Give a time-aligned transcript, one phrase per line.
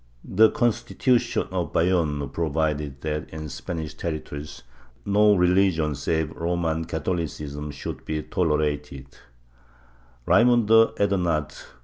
[0.25, 4.63] The Constitu tion of Bayonne provided that, in Spanish territories,
[5.05, 9.05] no religion save Roman Catholicism should be tolerated,
[10.25, 11.53] Raimundo Ethe nard.